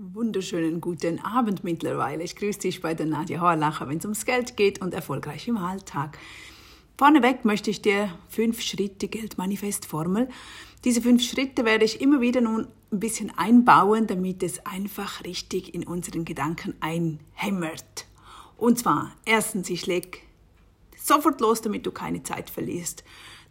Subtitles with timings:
[0.00, 2.22] Wunderschönen guten Abend mittlerweile.
[2.22, 5.56] Ich grüße dich bei der Nadja Horlacher, wenn es ums Geld geht und erfolgreich im
[5.56, 6.16] Alltag.
[6.96, 10.28] Vorneweg möchte ich dir fünf Schritte Geldmanifestformel.
[10.84, 15.74] Diese fünf Schritte werde ich immer wieder nun ein bisschen einbauen, damit es einfach richtig
[15.74, 18.06] in unseren Gedanken einhämmert.
[18.56, 20.18] Und zwar, erstens, ich lege
[20.96, 23.02] sofort los, damit du keine Zeit verlierst,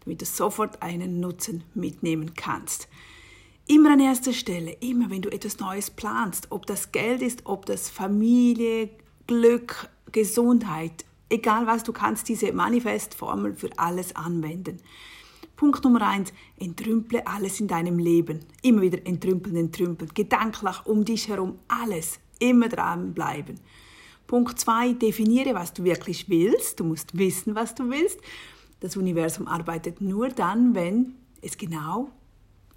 [0.06, 2.88] damit du sofort einen Nutzen mitnehmen kannst.
[3.70, 7.66] Immer an erster Stelle, immer wenn du etwas Neues planst, ob das Geld ist, ob
[7.66, 8.90] das Familie,
[9.28, 14.78] Glück, Gesundheit, egal was, du kannst diese Manifestformel für alles anwenden.
[15.58, 18.40] Punkt Nummer eins, entrümple alles in deinem Leben.
[18.62, 20.12] Immer wieder entrümpeln, entrümpeln.
[20.14, 22.20] Gedanklich um dich herum, alles.
[22.40, 23.60] Immer dranbleiben.
[24.28, 26.80] Punkt zwei, definiere, was du wirklich willst.
[26.80, 28.20] Du musst wissen, was du willst.
[28.80, 32.12] Das Universum arbeitet nur dann, wenn es genau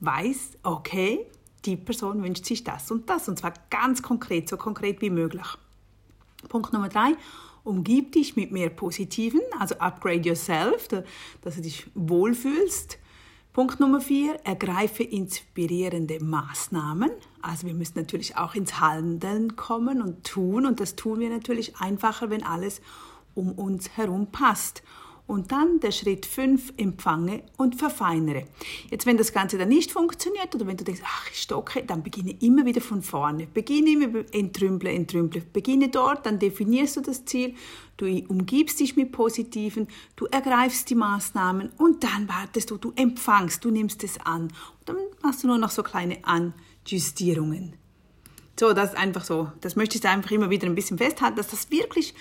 [0.00, 1.26] weiß, okay,
[1.64, 3.28] die Person wünscht sich das und das.
[3.28, 5.46] Und zwar ganz konkret, so konkret wie möglich.
[6.48, 7.12] Punkt Nummer drei,
[7.64, 10.88] umgib dich mit mehr Positiven, also upgrade yourself,
[11.42, 12.98] dass du dich wohlfühlst.
[13.52, 17.10] Punkt Nummer vier, ergreife inspirierende Maßnahmen.
[17.42, 21.76] Also wir müssen natürlich auch ins Handeln kommen und tun und das tun wir natürlich
[21.76, 22.80] einfacher, wenn alles
[23.34, 24.82] um uns herum passt.
[25.26, 28.46] Und dann der Schritt 5, empfange und verfeinere.
[28.90, 32.02] Jetzt, wenn das Ganze dann nicht funktioniert oder wenn du denkst, ach, ich stocke, dann
[32.02, 33.46] beginne immer wieder von vorne.
[33.46, 35.42] Beginne immer, entrümple, entrümple.
[35.52, 37.54] Beginne dort, dann definierst du das Ziel,
[37.96, 43.64] du umgibst dich mit Positiven, du ergreifst die Maßnahmen und dann wartest du, du empfangst,
[43.64, 44.42] du nimmst es an.
[44.42, 44.52] Und
[44.86, 47.74] dann machst du nur noch so kleine Anjustierungen.
[48.60, 49.50] So, das ist einfach so.
[49.62, 52.14] Das möchte ich einfach immer wieder ein bisschen festhalten, dass das wirklich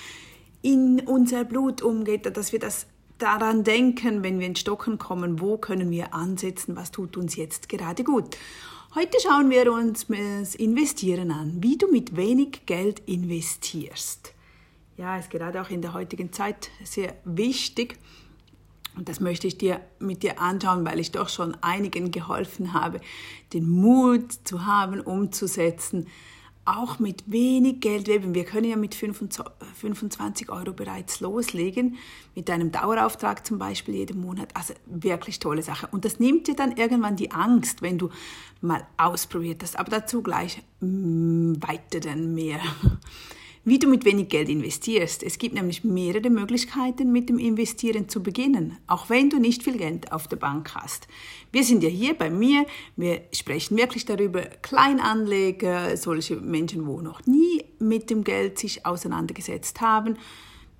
[0.61, 5.57] in unser Blut umgeht, dass wir das daran denken, wenn wir ins Stocken kommen, wo
[5.57, 8.37] können wir ansetzen, was tut uns jetzt gerade gut.
[8.95, 14.33] Heute schauen wir uns das Investieren an, wie du mit wenig Geld investierst.
[14.97, 17.97] Ja, ist gerade auch in der heutigen Zeit sehr wichtig.
[18.97, 22.99] Und das möchte ich dir mit dir anschauen, weil ich doch schon einigen geholfen habe,
[23.53, 26.07] den Mut zu haben, umzusetzen,
[26.65, 28.35] auch mit wenig Geld leben.
[28.35, 31.97] Wir können ja mit 25 Euro bereits loslegen,
[32.35, 34.55] mit einem Dauerauftrag zum Beispiel jeden Monat.
[34.55, 35.87] Also wirklich tolle Sache.
[35.91, 38.09] Und das nimmt dir dann irgendwann die Angst, wenn du
[38.61, 39.79] mal ausprobiert hast.
[39.79, 42.59] Aber dazu gleich mm, weiter dann mehr
[43.65, 45.21] wie du mit wenig Geld investierst.
[45.23, 49.77] Es gibt nämlich mehrere Möglichkeiten, mit dem Investieren zu beginnen, auch wenn du nicht viel
[49.77, 51.07] Geld auf der Bank hast.
[51.51, 52.65] Wir sind ja hier bei mir,
[52.95, 59.81] wir sprechen wirklich darüber, Kleinanleger, solche Menschen, wo noch nie mit dem Geld sich auseinandergesetzt
[59.81, 60.17] haben,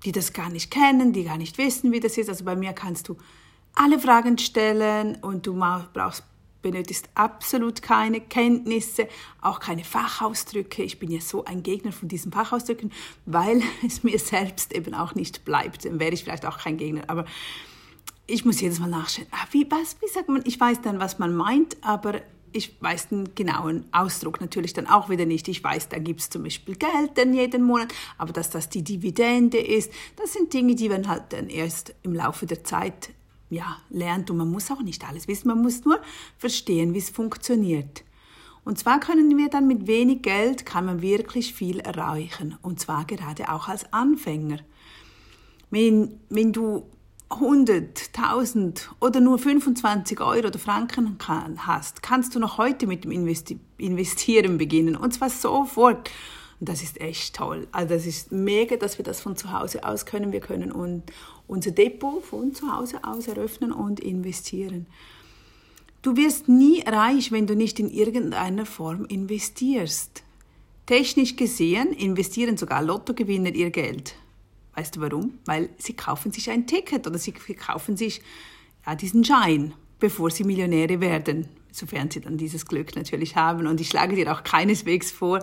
[0.04, 2.28] die das gar nicht kennen, die gar nicht wissen, wie das ist.
[2.28, 3.16] Also bei mir kannst du
[3.74, 5.54] alle Fragen stellen und du
[5.92, 6.24] brauchst
[6.62, 9.08] benötigst absolut keine Kenntnisse,
[9.40, 10.82] auch keine Fachausdrücke.
[10.82, 12.92] Ich bin ja so ein Gegner von diesen Fachausdrücken,
[13.26, 15.84] weil es mir selbst eben auch nicht bleibt.
[15.84, 17.02] Dann wäre ich vielleicht auch kein Gegner.
[17.08, 17.24] Aber
[18.26, 19.26] ich muss jedes Mal nachschauen.
[19.32, 20.42] Ah, wie, was, wie sagt man?
[20.44, 22.20] Ich weiß dann, was man meint, aber
[22.52, 25.48] ich weiß den genauen Ausdruck natürlich dann auch wieder nicht.
[25.48, 28.82] Ich weiß, da gibt es zum Beispiel Geld dann jeden Monat, aber dass das die
[28.82, 33.10] Dividende ist, das sind Dinge, die man halt dann erst im Laufe der Zeit
[33.50, 36.00] ja, lernt und man muss auch nicht alles wissen, man muss nur
[36.38, 38.04] verstehen, wie es funktioniert.
[38.64, 43.04] Und zwar können wir dann mit wenig Geld, kann man wirklich viel erreichen und zwar
[43.04, 44.58] gerade auch als Anfänger.
[45.70, 46.86] Wenn, wenn du
[47.30, 51.16] 100, 1000 oder nur 25 Euro oder Franken
[51.58, 56.10] hast, kannst du noch heute mit dem Investieren beginnen und zwar sofort.
[56.58, 57.68] Und das ist echt toll.
[57.72, 60.30] Also das ist mega, dass wir das von zu Hause aus können.
[60.30, 61.04] Wir können und
[61.50, 64.86] unser Depot von zu Hause aus eröffnen und investieren.
[66.02, 70.22] Du wirst nie reich, wenn du nicht in irgendeiner Form investierst.
[70.86, 74.14] Technisch gesehen investieren sogar Lottogewinner ihr Geld.
[74.74, 75.38] Weißt du warum?
[75.44, 78.22] Weil sie kaufen sich ein Ticket oder sie kaufen sich
[78.86, 83.66] ja, diesen Schein, bevor sie Millionäre werden sofern sie dann dieses Glück natürlich haben.
[83.66, 85.42] Und ich schlage dir auch keineswegs vor,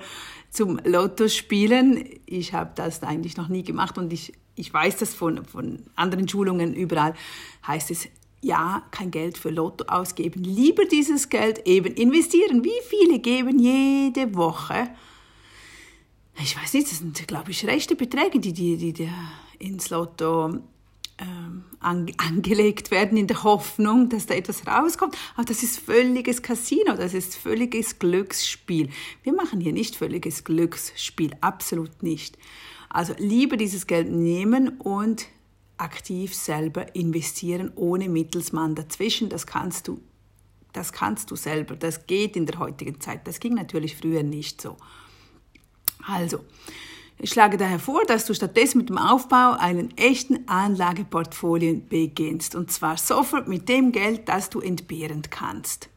[0.50, 2.04] zum Lotto spielen.
[2.26, 6.28] Ich habe das eigentlich noch nie gemacht und ich, ich weiß das von, von anderen
[6.28, 7.14] Schulungen überall,
[7.66, 8.08] heißt es,
[8.42, 12.64] ja, kein Geld für Lotto ausgeben, lieber dieses Geld eben investieren.
[12.64, 14.90] Wie viele geben jede Woche?
[16.40, 19.10] Ich weiß nicht, das sind, glaube ich, rechte Beträge, die, die, die, die
[19.58, 20.60] ins Lotto
[21.20, 21.64] ähm,
[22.18, 25.18] angelegt werden in der Hoffnung, dass da etwas rauskommt.
[25.36, 28.90] Aber das ist völliges Casino, das ist völliges Glücksspiel.
[29.24, 32.38] Wir machen hier nicht völliges Glücksspiel, absolut nicht.
[32.90, 35.28] Also lieber dieses Geld nehmen und
[35.78, 39.30] aktiv selber investieren, ohne Mittelsmann dazwischen.
[39.30, 40.02] Das kannst du,
[40.74, 41.76] das kannst du selber.
[41.76, 43.28] Das geht in der heutigen Zeit.
[43.28, 44.78] Das ging natürlich früher nicht so.
[46.08, 46.40] Also,
[47.20, 52.54] ich schlage daher vor, dass du stattdessen mit dem Aufbau einen echten Anlageportfolio beginnst.
[52.54, 55.90] Und zwar sofort mit dem Geld, das du entbehren kannst.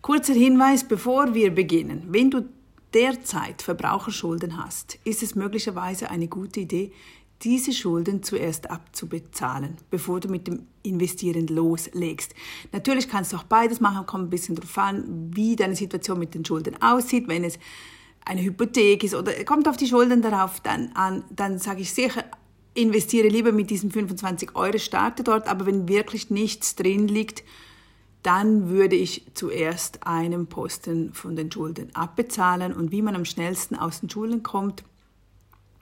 [0.00, 2.04] Kurzer Hinweis, bevor wir beginnen.
[2.08, 2.48] Wenn du
[2.94, 6.92] derzeit Verbraucherschulden hast, ist es möglicherweise eine gute Idee,
[7.42, 12.34] diese Schulden zuerst abzubezahlen, bevor du mit dem Investieren loslegst.
[12.72, 16.34] Natürlich kannst du auch beides machen, kommt ein bisschen darauf an, wie deine Situation mit
[16.34, 17.28] den Schulden aussieht.
[17.28, 17.58] Wenn es
[18.24, 22.24] eine Hypothek ist oder kommt auf die Schulden darauf dann an, dann sage ich sicher,
[22.74, 27.42] investiere lieber mit diesen 25 Euro, starte dort, aber wenn wirklich nichts drin liegt,
[28.22, 32.72] dann würde ich zuerst einen Posten von den Schulden abbezahlen.
[32.72, 34.84] Und wie man am schnellsten aus den Schulden kommt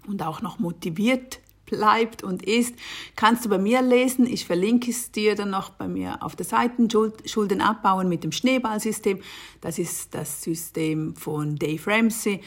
[0.07, 2.75] und auch noch motiviert bleibt und ist,
[3.17, 4.27] kannst du bei mir lesen.
[4.27, 6.87] Ich verlinke es dir dann noch bei mir auf der Seite.
[7.25, 9.21] Schulden abbauen mit dem Schneeballsystem.
[9.61, 12.41] Das ist das System von Dave Ramsey.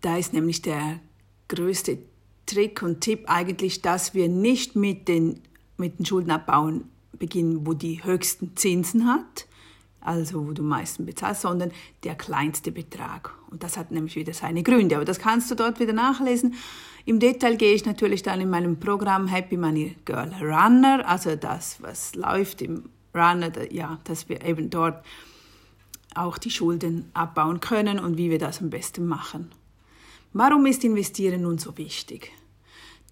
[0.00, 1.00] Da ist nämlich der
[1.48, 1.98] größte
[2.46, 5.40] Trick und Tipp eigentlich, dass wir nicht mit den,
[5.76, 6.84] mit den Schulden abbauen
[7.18, 9.46] beginnen, wo die höchsten Zinsen hat,
[10.00, 11.72] also wo du am meisten bezahlst, sondern
[12.04, 13.34] der kleinste Betrag.
[13.50, 14.96] Und das hat nämlich wieder seine Gründe.
[14.96, 16.54] Aber das kannst du dort wieder nachlesen.
[17.04, 21.82] Im Detail gehe ich natürlich dann in meinem Programm Happy Money Girl Runner, also das,
[21.82, 25.04] was läuft im Runner, ja, dass wir eben dort
[26.14, 29.50] auch die Schulden abbauen können und wie wir das am besten machen.
[30.32, 32.32] Warum ist Investieren nun so wichtig?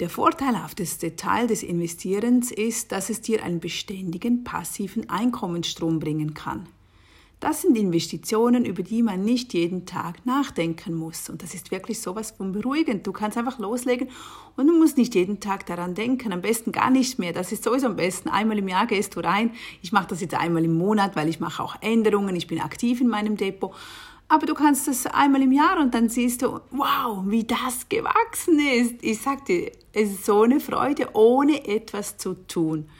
[0.00, 6.68] Der vorteilhafteste Teil des Investierens ist, dass es dir einen beständigen passiven Einkommensstrom bringen kann.
[7.40, 11.30] Das sind Investitionen, über die man nicht jeden Tag nachdenken muss.
[11.30, 13.06] Und das ist wirklich sowas von beruhigend.
[13.06, 14.08] Du kannst einfach loslegen
[14.56, 16.32] und du musst nicht jeden Tag daran denken.
[16.32, 17.32] Am besten gar nicht mehr.
[17.32, 18.28] Das ist sowieso am besten.
[18.28, 19.52] Einmal im Jahr gehst du rein.
[19.82, 22.34] Ich mache das jetzt einmal im Monat, weil ich mache auch Änderungen.
[22.34, 23.72] Ich bin aktiv in meinem Depot.
[24.26, 28.58] Aber du kannst das einmal im Jahr und dann siehst du, wow, wie das gewachsen
[28.58, 28.96] ist.
[29.00, 32.90] Ich sag dir, es ist so eine Freude, ohne etwas zu tun.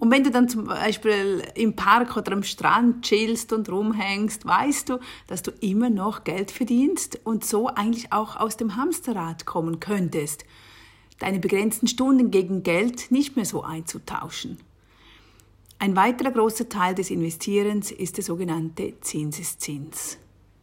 [0.00, 4.88] Und wenn du dann zum Beispiel im Park oder am Strand chillst und rumhängst, weißt
[4.88, 9.78] du, dass du immer noch Geld verdienst und so eigentlich auch aus dem Hamsterrad kommen
[9.78, 10.46] könntest.
[11.18, 14.56] Deine begrenzten Stunden gegen Geld nicht mehr so einzutauschen.
[15.78, 20.16] Ein weiterer großer Teil des Investierens ist der sogenannte Zinseszins.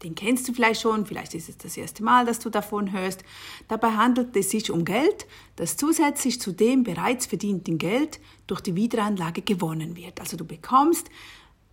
[0.03, 3.23] Den kennst du vielleicht schon, vielleicht ist es das erste Mal, dass du davon hörst.
[3.67, 8.75] Dabei handelt es sich um Geld, das zusätzlich zu dem bereits verdienten Geld durch die
[8.75, 10.19] Wiederanlage gewonnen wird.
[10.19, 11.07] Also du bekommst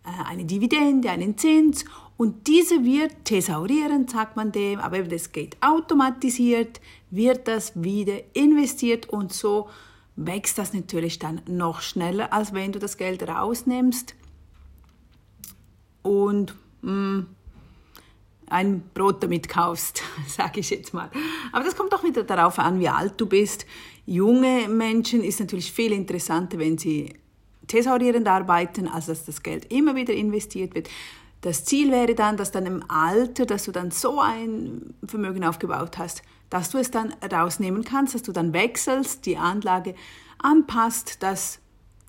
[0.05, 1.85] äh, eine Dividende, einen Zins
[2.17, 6.81] und diese wird thesaurierend, sagt man dem, aber das geht automatisiert,
[7.11, 9.69] wird das wieder investiert und so
[10.17, 14.15] wächst das natürlich dann noch schneller, als wenn du das Geld rausnimmst
[16.03, 17.27] und mh, mm,
[18.49, 21.11] ein Brot damit kaufst, sage ich jetzt mal.
[21.53, 23.67] Aber das kommt doch wieder darauf an, wie alt du bist.
[24.07, 27.15] Junge Menschen ist natürlich viel interessanter, wenn sie
[27.67, 30.89] thesaurierend arbeiten, als dass das Geld immer wieder investiert wird.
[31.41, 35.99] Das Ziel wäre dann, dass dann im Alter, dass du dann so ein Vermögen aufgebaut
[35.99, 39.95] hast, dass du es dann rausnehmen kannst, dass du dann wechselst, die Anlage
[40.39, 41.59] anpasst, dass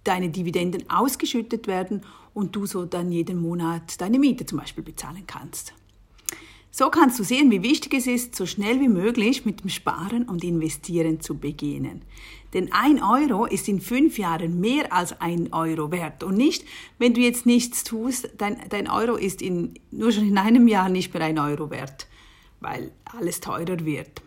[0.04, 2.02] deine Dividenden ausgeschüttet werden
[2.34, 5.74] und du so dann jeden Monat deine Miete zum Beispiel bezahlen kannst.
[6.78, 10.24] So kannst du sehen, wie wichtig es ist, so schnell wie möglich mit dem Sparen
[10.24, 12.02] und Investieren zu beginnen.
[12.54, 16.22] Denn ein Euro ist in fünf Jahren mehr als ein Euro wert.
[16.22, 16.66] Und nicht,
[16.98, 20.90] wenn du jetzt nichts tust, dein, dein Euro ist in, nur schon in einem Jahr
[20.90, 22.08] nicht mehr ein Euro wert,
[22.60, 24.22] weil alles teurer wird.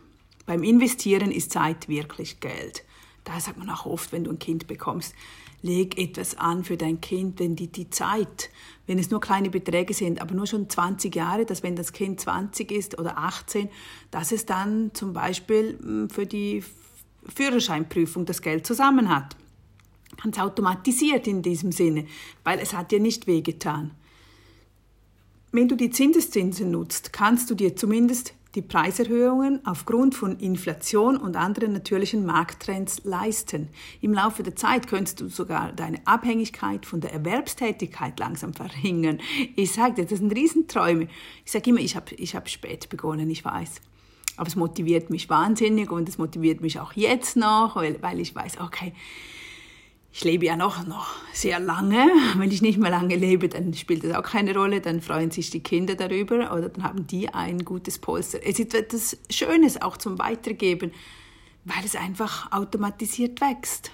[0.46, 2.82] Beim Investieren ist Zeit wirklich Geld.
[3.24, 5.14] Da sagt man auch oft, wenn du ein Kind bekommst,
[5.62, 8.50] leg etwas an für dein Kind, denn die, die Zeit,
[8.86, 12.20] wenn es nur kleine Beträge sind, aber nur schon 20 Jahre, dass wenn das Kind
[12.20, 13.68] 20 ist oder 18,
[14.10, 16.62] dass es dann zum Beispiel hm, für die
[17.34, 19.36] Führerscheinprüfung das Geld zusammen hat.
[20.22, 22.06] Ganz automatisiert in diesem Sinne,
[22.44, 23.92] weil es hat dir nicht wehgetan.
[25.52, 31.36] Wenn du die Zinseszinsen nutzt, kannst du dir zumindest die Preiserhöhungen aufgrund von Inflation und
[31.36, 33.68] anderen natürlichen Markttrends leisten.
[34.00, 39.20] Im Laufe der Zeit könntest du sogar deine Abhängigkeit von der Erwerbstätigkeit langsam verringern.
[39.54, 41.06] Ich sage dir, das sind Riesenträume.
[41.44, 43.80] Ich sage immer, ich habe ich hab spät begonnen, ich weiß.
[44.36, 48.34] Aber es motiviert mich wahnsinnig und es motiviert mich auch jetzt noch, weil, weil ich
[48.34, 48.92] weiß, okay,
[50.18, 52.10] ich lebe ja noch, noch sehr lange.
[52.34, 54.80] Wenn ich nicht mehr lange lebe, dann spielt das auch keine Rolle.
[54.80, 58.40] Dann freuen sich die Kinder darüber oder dann haben die ein gutes Polster.
[58.44, 60.90] Es ist etwas Schönes auch zum Weitergeben,
[61.64, 63.92] weil es einfach automatisiert wächst.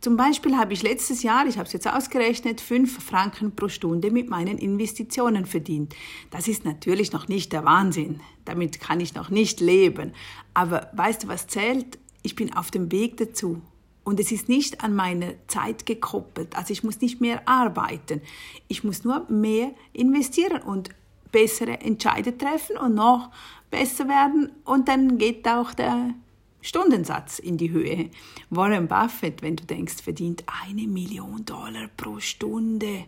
[0.00, 4.10] Zum Beispiel habe ich letztes Jahr, ich habe es jetzt ausgerechnet, 5 Franken pro Stunde
[4.10, 5.94] mit meinen Investitionen verdient.
[6.30, 8.20] Das ist natürlich noch nicht der Wahnsinn.
[8.46, 10.14] Damit kann ich noch nicht leben.
[10.54, 11.98] Aber weißt du, was zählt?
[12.22, 13.60] Ich bin auf dem Weg dazu.
[14.08, 16.56] Und es ist nicht an meine Zeit gekoppelt.
[16.56, 18.22] Also ich muss nicht mehr arbeiten.
[18.66, 20.88] Ich muss nur mehr investieren und
[21.30, 23.30] bessere Entscheide treffen und noch
[23.70, 24.50] besser werden.
[24.64, 26.14] Und dann geht auch der
[26.62, 28.08] Stundensatz in die Höhe.
[28.48, 33.04] Warren Buffett, wenn du denkst, verdient eine Million Dollar pro Stunde.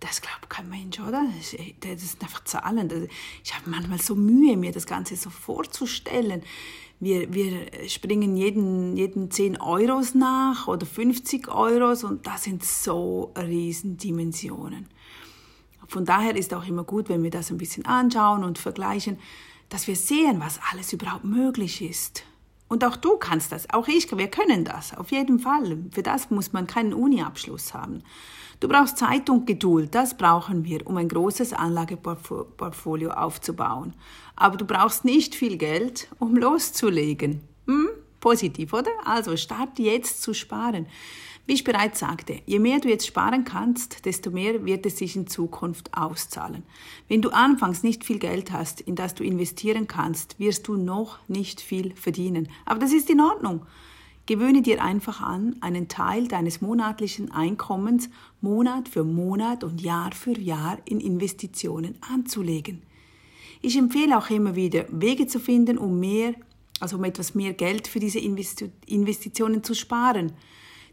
[0.00, 1.24] Das glaubt kein Mensch, oder?
[1.40, 1.52] Das
[2.02, 3.08] sind einfach Zahlen.
[3.42, 6.42] Ich habe manchmal so Mühe, mir das Ganze so vorzustellen.
[6.98, 13.32] Wir, wir springen jeden, jeden 10 Euros nach oder 50 Euros und das sind so
[13.36, 14.86] Riesendimensionen.
[15.88, 19.18] Von daher ist auch immer gut, wenn wir das ein bisschen anschauen und vergleichen,
[19.68, 22.24] dass wir sehen, was alles überhaupt möglich ist.
[22.68, 25.78] Und auch du kannst das, auch ich, wir können das, auf jeden Fall.
[25.92, 28.02] Für das muss man keinen Uni-Abschluss haben.
[28.58, 33.94] Du brauchst Zeit und Geduld, das brauchen wir, um ein großes Anlageportfolio aufzubauen.
[34.34, 37.42] Aber du brauchst nicht viel Geld, um loszulegen.
[37.66, 37.88] Hm?
[38.18, 38.90] Positiv, oder?
[39.04, 40.86] Also starte jetzt zu sparen.
[41.46, 45.14] Wie ich bereits sagte, je mehr du jetzt sparen kannst, desto mehr wird es sich
[45.14, 46.64] in Zukunft auszahlen.
[47.06, 51.18] Wenn du anfangs nicht viel Geld hast, in das du investieren kannst, wirst du noch
[51.28, 52.48] nicht viel verdienen.
[52.64, 53.62] Aber das ist in Ordnung.
[54.26, 58.10] Gewöhne dir einfach an, einen Teil deines monatlichen Einkommens
[58.40, 62.82] Monat für Monat und Jahr für Jahr in Investitionen anzulegen.
[63.62, 66.34] Ich empfehle auch immer wieder, Wege zu finden, um mehr,
[66.80, 70.32] also um etwas mehr Geld für diese Investitionen zu sparen.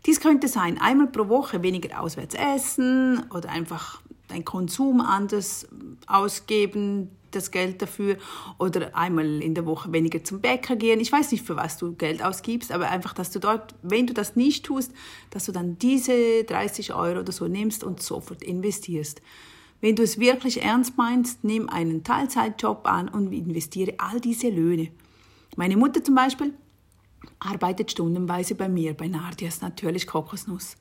[0.05, 5.67] Dies könnte sein, einmal pro Woche weniger auswärts essen oder einfach dein Konsum anders
[6.07, 8.17] ausgeben, das Geld dafür
[8.59, 10.99] oder einmal in der Woche weniger zum Bäcker gehen.
[10.99, 14.13] Ich weiß nicht, für was du Geld ausgibst, aber einfach, dass du dort, wenn du
[14.13, 14.91] das nicht tust,
[15.29, 19.21] dass du dann diese 30 Euro oder so nimmst und sofort investierst.
[19.81, 24.89] Wenn du es wirklich ernst meinst, nimm einen Teilzeitjob an und investiere all diese Löhne.
[25.55, 26.53] Meine Mutter zum Beispiel,
[27.39, 30.77] arbeitet stundenweise bei mir, bei Nardias natürlich Kokosnuss.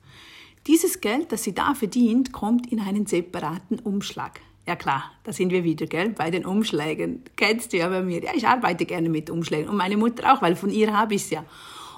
[0.67, 4.39] Dieses Geld, das sie da verdient, kommt in einen separaten Umschlag.
[4.65, 7.23] Ja klar, da sind wir wieder, gell, bei den Umschlägen.
[7.35, 8.23] Kennst du ja bei mir.
[8.23, 11.23] Ja, ich arbeite gerne mit Umschlägen und meine Mutter auch, weil von ihr habe ich
[11.23, 11.43] es ja.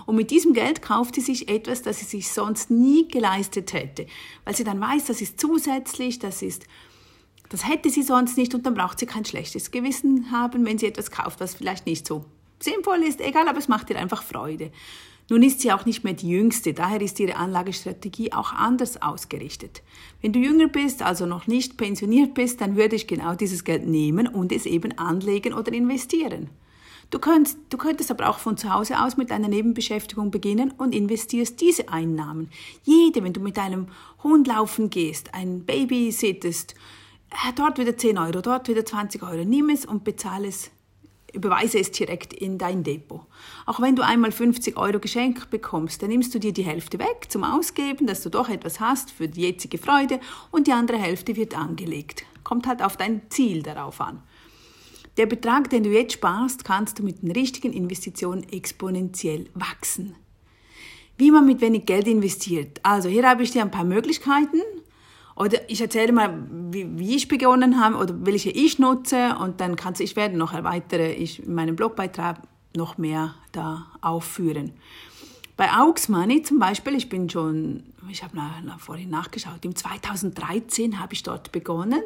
[0.08, 4.08] Und mit diesem Geld kauft sie sich etwas, das sie sich sonst nie geleistet hätte,
[4.44, 6.66] weil sie dann weiß, das ist zusätzlich, das ist
[7.50, 10.88] das hätte sie sonst nicht und dann braucht sie kein schlechtes Gewissen haben, wenn sie
[10.88, 12.26] etwas kauft, was vielleicht nicht so
[12.66, 14.72] sinnvoll ist, egal, aber es macht ihr einfach Freude.
[15.28, 19.82] Nun ist sie auch nicht mehr die jüngste, daher ist ihre Anlagestrategie auch anders ausgerichtet.
[20.22, 23.88] Wenn du jünger bist, also noch nicht pensioniert bist, dann würde ich genau dieses Geld
[23.88, 26.50] nehmen und es eben anlegen oder investieren.
[27.10, 30.94] Du könntest, du könntest aber auch von zu Hause aus mit einer Nebenbeschäftigung beginnen und
[30.94, 32.50] investierst diese Einnahmen.
[32.84, 33.88] Jede, wenn du mit deinem
[34.24, 36.76] Hund laufen gehst, ein Baby sittest,
[37.32, 40.72] äh, dort wieder 10 Euro, dort wieder 20 Euro, nimm es und bezahle es
[41.36, 43.22] überweise es direkt in dein Depot.
[43.66, 47.28] Auch wenn du einmal 50 Euro geschenkt bekommst, dann nimmst du dir die Hälfte weg
[47.30, 50.20] zum Ausgeben, dass du doch etwas hast für die jetzige Freude
[50.52, 52.26] und die andere Hälfte wird angelegt.
[52.44, 54.22] Kommt halt auf dein Ziel darauf an.
[55.18, 60.16] Der Betrag, den du jetzt sparst, kannst du mit den richtigen Investitionen exponentiell wachsen.
[61.18, 62.82] Wie man mit wenig Geld investiert.
[62.84, 64.62] Also hier habe ich dir ein paar Möglichkeiten
[65.36, 69.76] oder ich erzähle mal, wie, wie ich begonnen habe oder welche ich nutze und dann
[69.76, 72.38] kannst ich werde noch weitere, ich in meinem Blogbeitrag
[72.76, 74.72] noch mehr da aufführen.
[75.58, 78.38] Bei Aux Money zum Beispiel, ich bin schon, ich habe
[78.78, 82.04] vorhin nachgeschaut, im 2013 habe ich dort begonnen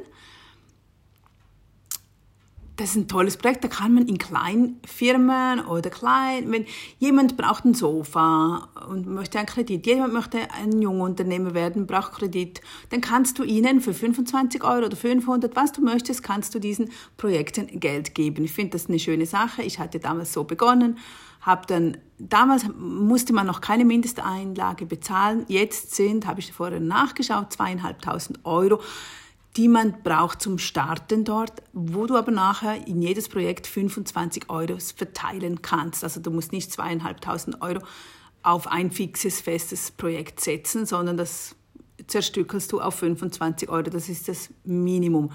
[2.80, 6.66] das ist ein tolles Projekt, da kann man in kleinen Firmen oder klein, wenn
[6.98, 12.62] jemand braucht ein Sofa und möchte einen Kredit, jemand möchte ein Jungunternehmer werden, braucht Kredit,
[12.90, 16.90] dann kannst du ihnen für 25 Euro oder 500, was du möchtest, kannst du diesen
[17.18, 18.46] Projekten Geld geben.
[18.46, 19.62] Ich finde das eine schöne Sache.
[19.62, 20.98] Ich hatte damals so begonnen,
[21.42, 25.46] habe dann damals musste man noch keine Mindesteinlage bezahlen.
[25.48, 28.80] Jetzt sind, habe ich vorher nachgeschaut, zweieinhalbtausend Euro
[29.58, 34.78] die man braucht zum Starten dort, wo du aber nachher in jedes Projekt 25 Euro
[34.96, 36.04] verteilen kannst.
[36.04, 37.82] Also du musst nicht zweieinhalbtausend Euro
[38.44, 41.56] auf ein fixes, festes Projekt setzen, sondern das
[42.08, 43.90] zerstückelst du auf 25 Euro.
[43.90, 45.32] Das ist das Minimum.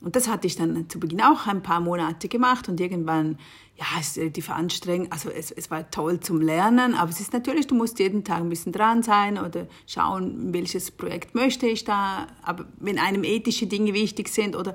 [0.00, 3.38] Und das hatte ich dann zu Beginn auch ein paar Monate gemacht und irgendwann,
[3.76, 5.12] ja, es ist relativ anstrengend.
[5.12, 8.38] Also es, es war toll zum Lernen, aber es ist natürlich, du musst jeden Tag
[8.38, 12.28] ein bisschen dran sein oder schauen, welches Projekt möchte ich da.
[12.42, 14.74] Aber wenn einem ethische Dinge wichtig sind oder,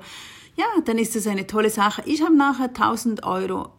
[0.56, 2.02] ja, dann ist das eine tolle Sache.
[2.04, 3.70] Ich habe nachher 1000 Euro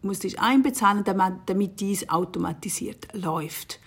[0.00, 1.02] musste ich einbezahlen,
[1.46, 3.80] damit dies automatisiert läuft.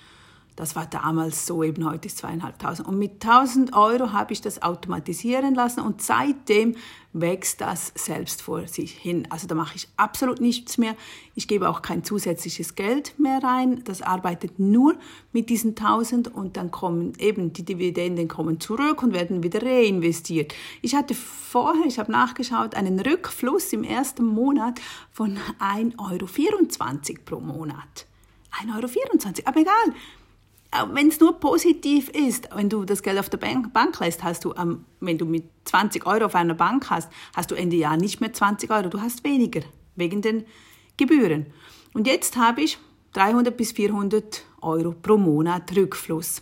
[0.57, 2.87] Das war damals so, eben heute ist zweieinhalbtausend.
[2.87, 6.75] Und mit 1000 Euro habe ich das automatisieren lassen und seitdem
[7.13, 9.27] wächst das selbst vor sich hin.
[9.29, 10.95] Also da mache ich absolut nichts mehr.
[11.35, 13.83] Ich gebe auch kein zusätzliches Geld mehr rein.
[13.83, 14.95] Das arbeitet nur
[15.31, 20.55] mit diesen 1000 und dann kommen eben die Dividenden kommen zurück und werden wieder reinvestiert.
[20.81, 27.39] Ich hatte vorher, ich habe nachgeschaut, einen Rückfluss im ersten Monat von 1,24 Euro pro
[27.41, 28.07] Monat.
[28.65, 29.93] 1,24 Euro, aber egal
[30.93, 34.45] wenn es nur positiv ist, wenn du das Geld auf der Bank, Bank lässt, hast
[34.45, 37.97] du, ähm, wenn du mit 20 Euro auf einer Bank hast, hast du Ende Jahr
[37.97, 39.61] nicht mehr 20 Euro, du hast weniger
[39.95, 40.45] wegen den
[40.97, 41.47] Gebühren.
[41.93, 42.77] Und jetzt habe ich
[43.13, 46.41] 300 bis 400 Euro pro Monat Rückfluss.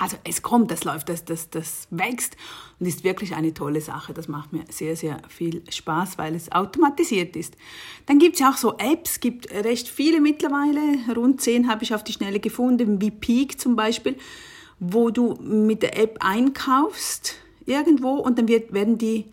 [0.00, 2.34] Also es kommt, das läuft, das, das, das wächst
[2.78, 4.14] und ist wirklich eine tolle Sache.
[4.14, 7.54] Das macht mir sehr, sehr viel Spaß, weil es automatisiert ist.
[8.06, 12.02] Dann gibt es auch so Apps, gibt recht viele mittlerweile, rund zehn habe ich auf
[12.02, 14.16] die Schnelle gefunden, wie Peak zum Beispiel,
[14.78, 17.34] wo du mit der App einkaufst
[17.66, 19.26] irgendwo und dann wird, werden die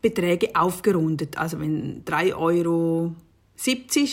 [0.00, 1.36] Beträge aufgerundet.
[1.38, 3.14] Also wenn 3,70 Euro,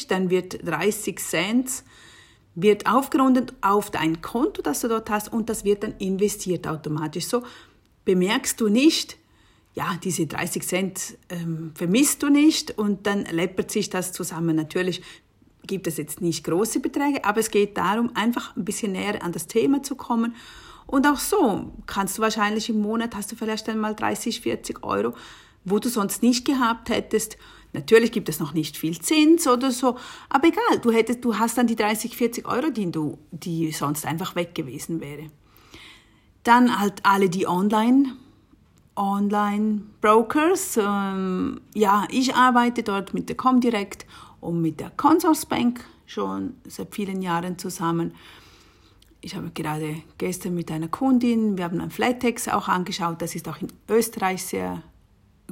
[0.10, 1.84] dann wird 30 Cent
[2.55, 7.27] wird aufgerundet auf dein Konto, das du dort hast, und das wird dann investiert automatisch.
[7.27, 7.43] So
[8.05, 9.17] bemerkst du nicht,
[9.74, 14.55] ja, diese 30 Cent ähm, vermisst du nicht und dann läppert sich das zusammen.
[14.55, 15.01] Natürlich
[15.67, 19.33] gibt es jetzt nicht große Beträge, aber es geht darum, einfach ein bisschen näher an
[19.33, 20.35] das Thema zu kommen.
[20.88, 25.13] Und auch so kannst du wahrscheinlich im Monat, hast du vielleicht einmal 30, 40 Euro,
[25.65, 27.38] wo du sonst nicht gehabt hättest.
[27.75, 29.98] Natürlich gibt es noch nicht viel Zins oder so,
[30.29, 34.05] aber egal, du, hättest, du hast dann die 30, 40 Euro, die, du, die sonst
[34.05, 35.29] einfach weg gewesen wäre.
[36.44, 38.15] Dann halt alle die Online,
[38.96, 40.77] Online-Brokers.
[40.82, 44.05] Ähm, ja, ich arbeite dort mit der Comdirect
[44.39, 48.13] und mit der Consorsbank schon seit vielen Jahren zusammen.
[49.20, 53.50] Ich habe gerade gestern mit einer Kundin, wir haben ein Flatex auch angeschaut, das ist
[53.50, 54.82] auch in Österreich sehr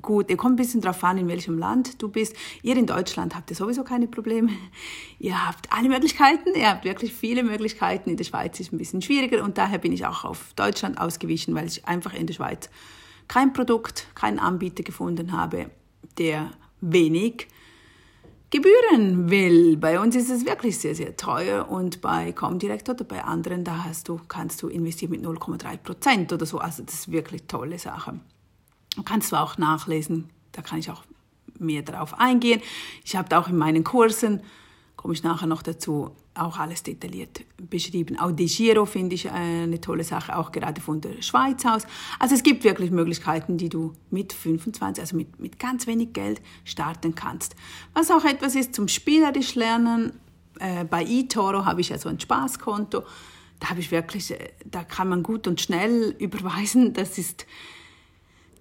[0.01, 2.35] gut, ihr kommt ein bisschen darauf an, in welchem Land du bist.
[2.61, 4.49] Ihr in Deutschland habt ihr sowieso keine Probleme.
[5.19, 8.09] Ihr habt alle Möglichkeiten, ihr habt wirklich viele Möglichkeiten.
[8.09, 10.99] In der Schweiz ist es ein bisschen schwieriger und daher bin ich auch auf Deutschland
[10.99, 12.69] ausgewichen, weil ich einfach in der Schweiz
[13.29, 15.69] kein Produkt, keinen Anbieter gefunden habe,
[16.17, 16.51] der
[16.81, 17.47] wenig
[18.53, 19.77] Gebühren will.
[19.77, 23.85] Bei uns ist es wirklich sehr, sehr teuer und bei Comdirect oder bei anderen, da
[23.85, 26.59] hast du, kannst du investieren mit 0,3 Prozent oder so.
[26.59, 28.19] Also das ist wirklich tolle Sache.
[29.05, 31.03] Kannst du auch nachlesen, da kann ich auch
[31.59, 32.61] mehr darauf eingehen.
[33.03, 34.41] Ich habe auch in meinen Kursen,
[34.95, 38.17] komme ich nachher noch dazu, auch alles detailliert beschrieben.
[38.19, 41.83] Auch De Giro finde ich eine tolle Sache, auch gerade von der Schweiz aus.
[42.19, 46.41] Also es gibt wirklich Möglichkeiten, die du mit 25, also mit, mit ganz wenig Geld
[46.63, 47.55] starten kannst.
[47.93, 50.13] Was auch etwas ist zum spielerisch lernen.
[50.59, 53.03] Äh, bei eToro habe ich ja so ein Spaßkonto.
[53.59, 56.93] Da habe ich wirklich, äh, da kann man gut und schnell überweisen.
[56.93, 57.45] Das ist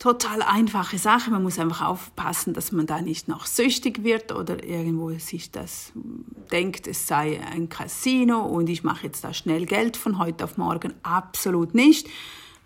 [0.03, 1.31] total einfache Sache.
[1.31, 5.93] Man muss einfach aufpassen, dass man da nicht noch süchtig wird oder irgendwo sich das
[6.51, 10.57] denkt, es sei ein Casino und ich mache jetzt da schnell Geld von heute auf
[10.57, 10.93] morgen.
[11.05, 12.09] Absolut nicht.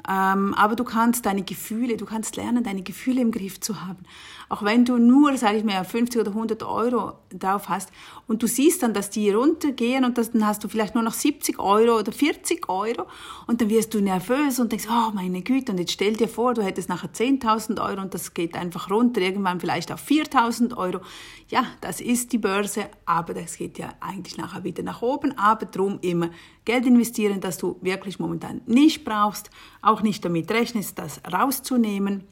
[0.08, 4.04] Ähm, aber du kannst deine Gefühle, du kannst lernen, deine Gefühle im Griff zu haben.
[4.48, 7.90] Auch wenn du nur, sage ich mal, 50 oder 100 Euro drauf hast
[8.28, 11.14] und du siehst dann, dass die runtergehen und das, dann hast du vielleicht nur noch
[11.14, 13.06] 70 Euro oder 40 Euro
[13.48, 16.54] und dann wirst du nervös und denkst, oh meine Güte, und jetzt stell dir vor,
[16.54, 21.00] du hättest nachher 10.000 Euro und das geht einfach runter, irgendwann vielleicht auf 4.000 Euro.
[21.48, 25.66] Ja, das ist die Börse, aber das geht ja eigentlich nachher wieder nach oben, aber
[25.66, 26.30] drum immer
[26.64, 32.24] Geld investieren, das du wirklich momentan nicht brauchst, auch nicht damit rechnest, das rauszunehmen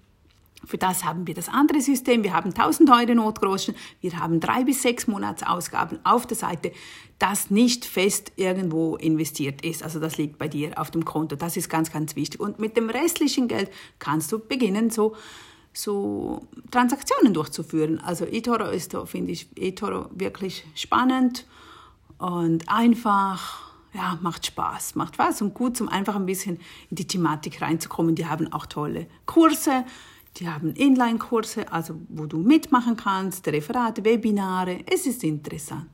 [0.66, 2.22] für das haben wir das andere System.
[2.22, 3.74] Wir haben 1000 Euro Notgroschen.
[4.00, 6.72] Wir haben drei bis sechs Monatsausgaben auf der Seite,
[7.18, 9.82] das nicht fest irgendwo investiert ist.
[9.82, 11.36] Also das liegt bei dir auf dem Konto.
[11.36, 12.40] Das ist ganz, ganz wichtig.
[12.40, 15.14] Und mit dem restlichen Geld kannst du beginnen, so,
[15.72, 18.00] so Transaktionen durchzuführen.
[18.00, 21.46] Also eToro ist, finde ich, eToro wirklich spannend
[22.18, 26.58] und einfach ja, macht Spaß, macht Spaß und gut, um einfach ein bisschen
[26.90, 28.14] in die Thematik reinzukommen.
[28.14, 29.84] Die haben auch tolle Kurse,
[30.36, 34.80] die haben Inline-Kurse, also wo du mitmachen kannst, Referate, Webinare.
[34.90, 35.86] Es ist interessant.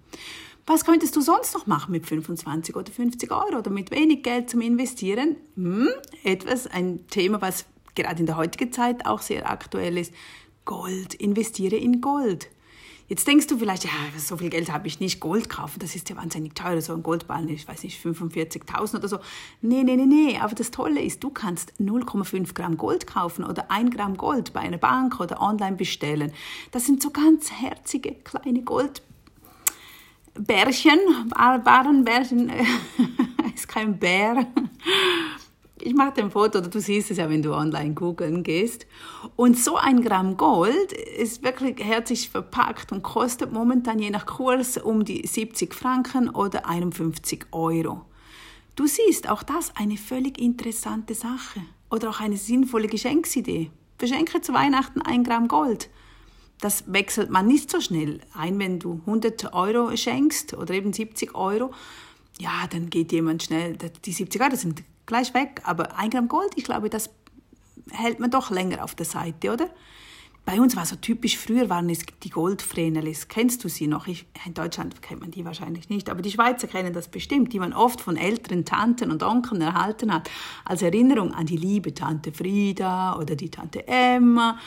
[0.66, 4.48] Was könntest du sonst noch machen mit 25 oder 50 Euro oder mit wenig Geld
[4.48, 5.36] zum Investieren?
[5.56, 5.88] Hm,
[6.22, 10.14] etwas, ein Thema, was gerade in der heutigen Zeit auch sehr aktuell ist.
[10.64, 12.48] Gold, investiere in Gold.
[13.10, 16.08] Jetzt denkst du vielleicht, ja, so viel Geld habe ich nicht, Gold kaufen, das ist
[16.08, 19.18] ja wahnsinnig teuer, so ein Goldball, ich weiß nicht, 45.000 oder so.
[19.62, 23.68] Nee, nee, nee, nee, aber das Tolle ist, du kannst 0,5 Gramm Gold kaufen oder
[23.68, 26.30] 1 Gramm Gold bei einer Bank oder online bestellen.
[26.70, 29.00] Das sind so ganz herzige kleine Goldbärchen,
[31.64, 32.52] Barrenbärchen,
[33.56, 34.46] ist kein Bär.
[35.82, 38.86] Ich mache dir ein Foto, oder du siehst es ja, wenn du online googeln gehst.
[39.36, 44.76] Und so ein Gramm Gold ist wirklich herzlich verpackt und kostet momentan je nach Kurs
[44.76, 48.02] um die 70 Franken oder 51 Euro.
[48.76, 51.60] Du siehst, auch das eine völlig interessante Sache.
[51.90, 53.70] Oder auch eine sinnvolle Geschenksidee.
[53.98, 55.90] Verschenke zu Weihnachten ein Gramm Gold.
[56.60, 61.34] Das wechselt man nicht so schnell ein, wenn du 100 Euro schenkst oder eben 70
[61.34, 61.72] Euro.
[62.38, 66.52] Ja, dann geht jemand schnell, die 70 Euro sind gleich weg, aber ein Gramm Gold,
[66.56, 67.10] ich glaube, das
[67.90, 69.68] hält man doch länger auf der Seite, oder?
[70.44, 73.28] Bei uns war so typisch, früher waren es die Goldvrenelis.
[73.28, 74.06] Kennst du sie noch?
[74.06, 77.58] Ich, in Deutschland kennt man die wahrscheinlich nicht, aber die Schweizer kennen das bestimmt, die
[77.58, 80.30] man oft von älteren Tanten und Onkeln erhalten hat,
[80.64, 84.58] als Erinnerung an die liebe Tante Frieda oder die Tante Emma.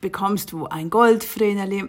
[0.00, 1.88] Bekommst du ein Goldvreneli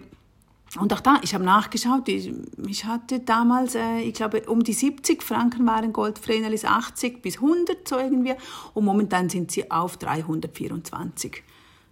[0.78, 2.32] und auch da, ich habe nachgeschaut, ich,
[2.68, 7.88] ich hatte damals, äh, ich glaube, um die 70 Franken waren Goldvrenelis, 80 bis 100
[7.88, 8.34] so irgendwie.
[8.72, 11.42] Und momentan sind sie auf 324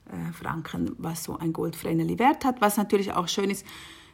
[0.07, 2.61] äh, Franken, was so ein Goldvreneli wert hat.
[2.61, 3.67] Was natürlich auch schön ist,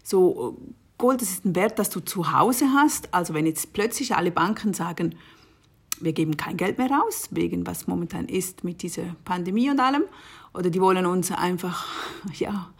[0.02, 0.56] so
[0.96, 3.12] Gold, das ist ein Wert, das du zu Hause hast.
[3.12, 5.16] Also wenn jetzt plötzlich alle Banken sagen,
[6.00, 10.04] wir geben kein Geld mehr raus, wegen was momentan ist mit dieser Pandemie und allem,
[10.54, 11.86] oder die wollen uns einfach,
[12.32, 12.70] ja,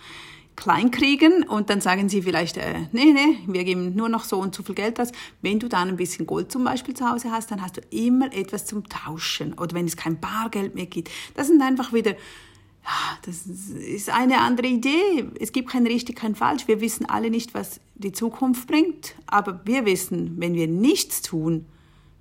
[0.57, 4.38] klein kriegen und dann sagen sie vielleicht, äh, nee, nee, wir geben nur noch so
[4.38, 5.11] und so viel Geld aus.
[5.43, 8.33] Wenn du dann ein bisschen Gold zum Beispiel zu Hause hast, dann hast du immer
[8.33, 9.55] etwas zum Tauschen.
[9.55, 11.11] Oder wenn es kein Bargeld mehr gibt.
[11.35, 15.29] Das sind einfach wieder, ja, das ist eine andere Idee.
[15.40, 16.69] Es gibt kein richtig, kein falsch.
[16.69, 19.14] Wir wissen alle nicht, was die Zukunft bringt.
[19.27, 21.67] Aber wir wissen, wenn wir nichts tun,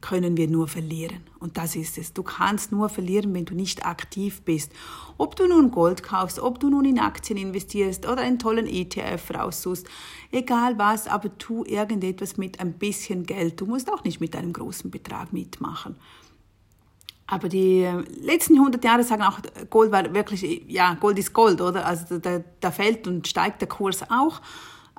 [0.04, 1.24] können wir nur verlieren.
[1.40, 2.12] Und das ist es.
[2.12, 4.74] Du kannst nur verlieren, wenn du nicht aktiv bist.
[5.18, 9.32] Ob du nun Gold kaufst, ob du nun in Aktien investierst oder einen tollen ETF
[9.34, 9.88] raussuchst,
[10.30, 13.62] egal was, aber tu irgendetwas mit ein bisschen Geld.
[13.62, 15.96] Du musst auch nicht mit einem großen Betrag mitmachen.
[17.26, 17.88] Aber die
[18.22, 19.40] letzten 100 Jahre sagen auch,
[19.70, 21.86] Gold war wirklich, ja, Gold ist Gold, oder?
[21.86, 24.42] Also da, da fällt und steigt der Kurs auch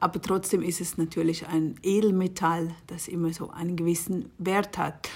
[0.05, 5.09] aber trotzdem ist es natürlich ein Edelmetall, das immer so einen gewissen Wert hat.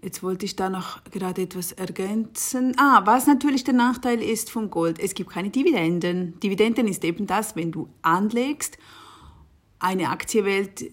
[0.00, 2.72] Jetzt wollte ich da noch gerade etwas ergänzen.
[2.78, 6.40] Ah, was natürlich der Nachteil ist vom Gold, es gibt keine Dividenden.
[6.40, 8.78] Dividenden ist eben das, wenn du anlegst,
[9.78, 10.42] eine Aktie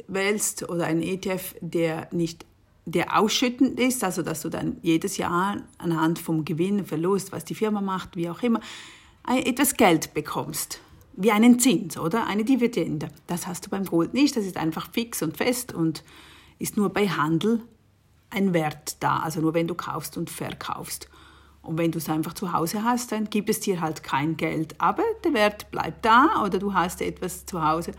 [0.10, 2.46] wählst oder einen ETF, der nicht
[2.84, 7.56] der ausschüttend ist, also dass du dann jedes Jahr anhand vom Gewinn, Verlust, was die
[7.56, 8.60] Firma macht, wie auch immer,
[9.26, 10.82] etwas Geld bekommst
[11.18, 13.10] wie einen Zins oder eine Dividende.
[13.28, 14.36] Das hast du beim Gold nicht.
[14.36, 16.04] Das ist einfach fix und fest und
[16.60, 17.62] ist nur bei Handel
[18.30, 19.20] ein Wert da.
[19.20, 21.10] Also nur wenn du kaufst und verkaufst.
[21.62, 24.80] Und wenn du es einfach zu Hause hast, dann gibt es dir halt kein Geld.
[24.80, 27.94] Aber der Wert bleibt da oder du hast etwas zu Hause,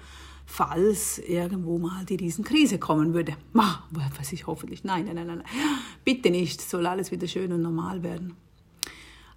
[0.44, 3.36] falls irgendwo mal die Riesenkrise kommen würde.
[3.52, 4.84] Was ich hoffentlich.
[4.84, 5.42] Nein, nein, nein, nein.
[6.04, 6.60] Bitte nicht.
[6.60, 8.36] Soll alles wieder schön und normal werden.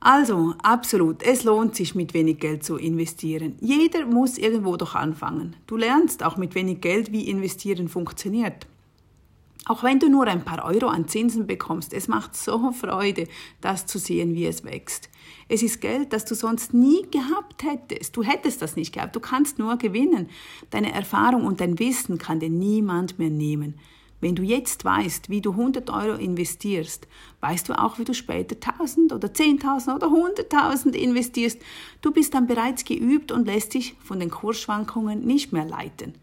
[0.02, 3.56] Also, absolut, es lohnt sich, mit wenig Geld zu investieren.
[3.60, 5.58] Jeder muss irgendwo doch anfangen.
[5.68, 8.66] Du lernst auch mit wenig Geld, wie investieren funktioniert.
[9.66, 13.28] Auch wenn du nur ein paar Euro an Zinsen bekommst, es macht so Freude,
[13.62, 15.10] das zu sehen, wie es wächst.
[15.48, 18.16] Es ist Geld, das du sonst nie gehabt hättest.
[18.16, 19.16] Du hättest das nicht gehabt.
[19.16, 20.30] Du kannst nur gewinnen.
[20.72, 23.76] Deine Erfahrung und dein Wissen kann dir niemand mehr nehmen.
[24.22, 27.08] Wenn du jetzt weißt, wie du 100 Euro investierst,
[27.40, 31.62] weißt du auch, wie du später 1000 oder 10.000 oder 100.000 investierst.
[32.02, 36.16] Du bist dann bereits geübt und lässt dich von den Kursschwankungen nicht mehr leiten.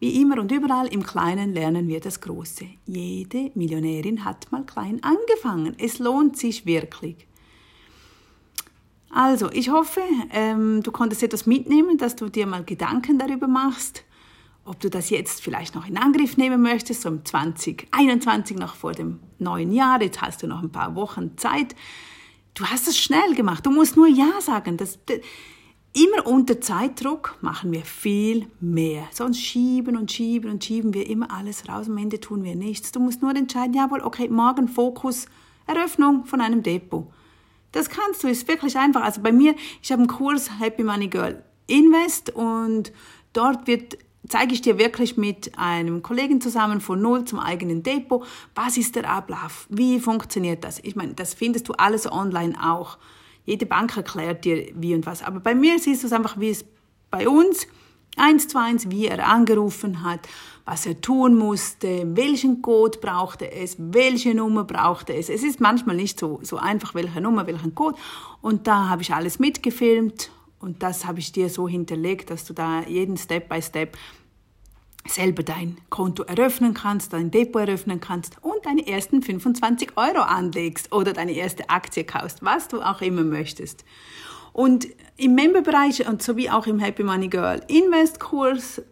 [0.00, 2.66] Wie immer und überall im Kleinen lernen wir das Große.
[2.86, 5.76] Jede Millionärin hat mal klein angefangen.
[5.78, 7.28] Es lohnt sich wirklich.
[9.10, 10.00] Also, ich hoffe,
[10.32, 14.04] ähm, du konntest etwas mitnehmen, dass du dir mal Gedanken darüber machst
[14.64, 18.92] ob du das jetzt vielleicht noch in Angriff nehmen möchtest, so im 2021 noch vor
[18.92, 21.74] dem neuen Jahr, jetzt hast du noch ein paar Wochen Zeit.
[22.54, 24.76] Du hast es schnell gemacht, du musst nur Ja sagen.
[24.76, 25.18] Das, das,
[25.94, 29.08] immer unter Zeitdruck machen wir viel mehr.
[29.10, 32.92] Sonst schieben und schieben und schieben wir immer alles raus, am Ende tun wir nichts.
[32.92, 35.26] Du musst nur entscheiden, jawohl, okay, morgen Fokus,
[35.66, 37.06] Eröffnung von einem Depot.
[37.72, 39.02] Das kannst du, ist wirklich einfach.
[39.02, 42.92] Also bei mir, ich habe einen Kurs Happy Money Girl Invest und
[43.32, 43.96] dort wird
[44.28, 48.94] zeige ich dir wirklich mit einem Kollegen zusammen von Null zum eigenen Depot, was ist
[48.96, 50.78] der Ablauf, wie funktioniert das.
[50.82, 52.98] Ich meine, das findest du alles online auch.
[53.44, 55.22] Jede Bank erklärt dir wie und was.
[55.22, 56.64] Aber bei mir siehst du es einfach, wie es
[57.10, 57.66] bei uns
[58.16, 60.20] eins zu eins, wie er angerufen hat,
[60.64, 65.28] was er tun musste, welchen Code brauchte es, welche Nummer brauchte es.
[65.28, 67.98] Es ist manchmal nicht so, so einfach, welche Nummer, welchen Code.
[68.40, 70.30] Und da habe ich alles mitgefilmt
[70.62, 73.98] und das habe ich dir so hinterlegt, dass du da jeden Step by Step
[75.06, 80.92] selber dein Konto eröffnen kannst, dein Depot eröffnen kannst und deine ersten 25 Euro anlegst
[80.92, 83.84] oder deine erste Aktie kaufst, was du auch immer möchtest.
[84.52, 88.82] Und im Memberbereich und sowie auch im Happy Money Girl Invest Kurs,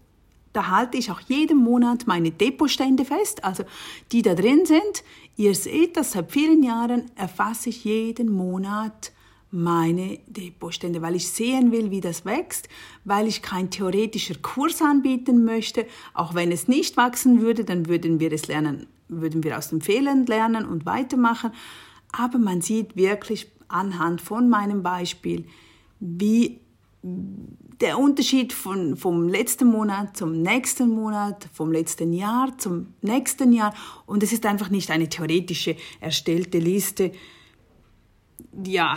[0.52, 3.62] da halte ich auch jeden Monat meine Depotstände fest, also
[4.10, 5.04] die da drin sind.
[5.36, 9.12] Ihr seht das, seit vielen Jahren erfasse ich jeden Monat
[9.50, 12.68] meine Depotstände, weil ich sehen will, wie das wächst,
[13.04, 15.86] weil ich kein theoretischer Kurs anbieten möchte.
[16.14, 19.80] Auch wenn es nicht wachsen würde, dann würden wir es lernen, würden wir aus den
[19.80, 21.50] Fehlern lernen und weitermachen.
[22.12, 25.46] Aber man sieht wirklich anhand von meinem Beispiel,
[25.98, 26.60] wie
[27.02, 33.74] der Unterschied von, vom letzten Monat zum nächsten Monat, vom letzten Jahr zum nächsten Jahr.
[34.06, 37.12] Und es ist einfach nicht eine theoretische erstellte Liste.
[38.64, 38.96] Ja,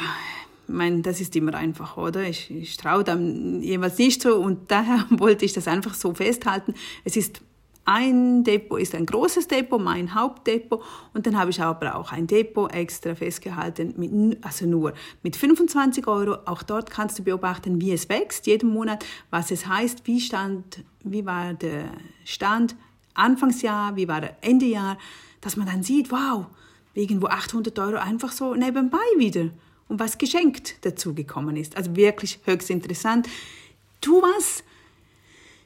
[0.65, 2.23] ich meine, das ist immer einfach, oder?
[2.23, 6.73] Ich, ich traue dann jeweils nicht so und daher wollte ich das einfach so festhalten.
[7.03, 7.41] Es ist
[7.85, 10.81] ein Depot ist ein großes Depot, mein Hauptdepot
[11.13, 16.07] und dann habe ich aber auch ein Depot extra festgehalten, mit, also nur mit 25
[16.07, 16.37] Euro.
[16.45, 20.85] Auch dort kannst du beobachten, wie es wächst jeden Monat, was es heißt, wie, stand,
[21.03, 21.89] wie war der
[22.23, 22.75] Stand
[23.15, 24.97] Anfangsjahr, wie war er Endejahr,
[25.41, 26.45] dass man dann sieht, wow,
[26.93, 29.49] irgendwo 800 Euro einfach so nebenbei wieder
[29.87, 31.77] und was geschenkt dazugekommen ist.
[31.77, 33.27] Also wirklich höchst interessant.
[34.01, 34.63] Tu was.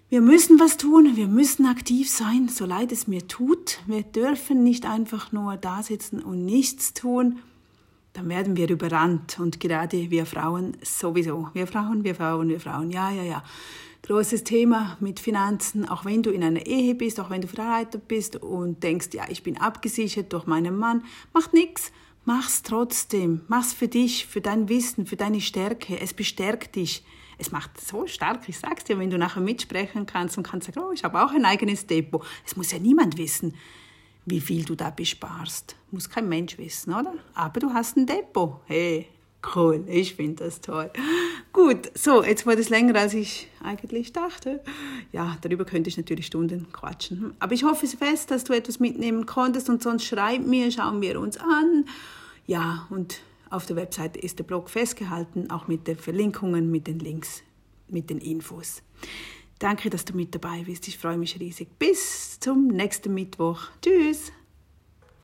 [0.10, 3.80] Wir müssen was tun, wir müssen aktiv sein, so leid es mir tut.
[3.88, 7.40] Wir dürfen nicht einfach nur da sitzen und nichts tun.
[8.14, 11.50] Dann werden wir überrannt und gerade wir Frauen sowieso.
[11.54, 12.90] Wir Frauen, wir Frauen, wir Frauen.
[12.90, 13.44] Ja, ja, ja.
[14.04, 18.08] Großes Thema mit Finanzen, auch wenn du in einer Ehe bist, auch wenn du verheiratet
[18.08, 21.04] bist und denkst, ja, ich bin abgesichert durch meinen Mann,
[21.34, 21.92] macht nichts
[22.28, 23.44] Mach's trotzdem.
[23.48, 25.98] Mach's für dich, für dein Wissen, für deine Stärke.
[25.98, 27.06] Es bestärkt dich.
[27.38, 30.86] Es macht so stark, ich sag's dir, wenn du nachher mitsprechen kannst und kannst sagen,
[30.86, 32.26] oh, ich habe auch ein eigenes Depot.
[32.46, 33.56] Es muss ja niemand wissen,
[34.26, 35.78] wie viel du da besparst.
[35.90, 37.14] Muss kein Mensch wissen, oder?
[37.34, 38.60] Aber du hast ein Depot.
[38.66, 39.08] Hey,
[39.56, 39.84] cool.
[39.88, 40.90] Ich finde das toll.
[41.54, 44.62] Gut, so, jetzt wurde es länger, als ich eigentlich dachte.
[45.12, 47.34] Ja, darüber könnte ich natürlich Stunden quatschen.
[47.40, 51.20] Aber ich hoffe fest, dass du etwas mitnehmen konntest und sonst schreib mir, schauen wir
[51.20, 51.86] uns an.
[52.46, 57.00] Ja, und auf der Webseite ist der Blog festgehalten, auch mit den Verlinkungen, mit den
[57.00, 57.44] Links,
[57.88, 58.82] mit den Infos.
[59.60, 60.88] Danke, dass du mit dabei bist.
[60.88, 61.68] Ich freue mich riesig.
[61.80, 63.62] Bis zum nächsten Mittwoch.
[63.82, 64.32] Tschüss.